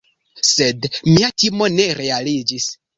[0.51, 2.77] Sed mia timo ne realiĝis.